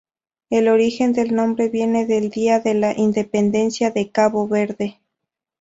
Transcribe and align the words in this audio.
El 0.49 0.67
origen 0.67 1.13
del 1.13 1.35
nombre 1.35 1.69
viene 1.69 2.07
del 2.07 2.31
día 2.31 2.59
de 2.59 2.73
la 2.73 2.97
independencia 2.97 3.91
de 3.91 4.09
Cabo 4.09 4.47
Verde. 4.47 4.97